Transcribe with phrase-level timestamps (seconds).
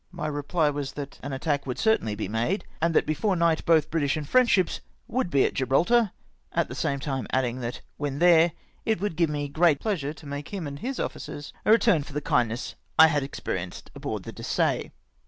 [0.21, 3.91] "My reply was" that an attack would certainly be made, and that before night both
[3.91, 6.09] British and French ships would be at Gibraltar,"
[6.51, 8.53] at the same time adding that when there,
[8.83, 12.13] it would give me great pleasure to make him and his officers a retm^n for
[12.13, 14.89] the kindness I had experienced on board the Dessaiv!